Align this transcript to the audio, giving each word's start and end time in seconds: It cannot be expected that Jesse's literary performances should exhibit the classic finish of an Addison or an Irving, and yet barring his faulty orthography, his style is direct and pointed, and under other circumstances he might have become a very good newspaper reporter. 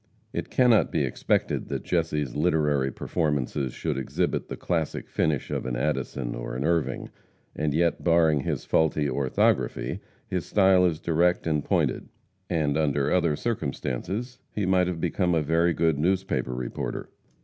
It 0.33 0.49
cannot 0.49 0.91
be 0.91 1.03
expected 1.03 1.69
that 1.69 1.83
Jesse's 1.83 2.35
literary 2.35 2.91
performances 2.91 3.71
should 3.71 3.99
exhibit 3.99 4.47
the 4.47 4.57
classic 4.57 5.07
finish 5.07 5.51
of 5.51 5.63
an 5.67 5.75
Addison 5.75 6.33
or 6.33 6.55
an 6.55 6.63
Irving, 6.63 7.11
and 7.55 7.71
yet 7.71 8.03
barring 8.03 8.39
his 8.39 8.65
faulty 8.65 9.07
orthography, 9.07 9.99
his 10.27 10.43
style 10.47 10.87
is 10.87 10.99
direct 10.99 11.45
and 11.45 11.63
pointed, 11.63 12.09
and 12.49 12.77
under 12.77 13.11
other 13.13 13.35
circumstances 13.35 14.39
he 14.51 14.65
might 14.65 14.87
have 14.87 14.99
become 14.99 15.35
a 15.35 15.41
very 15.43 15.71
good 15.71 15.99
newspaper 15.99 16.55
reporter. 16.55 17.09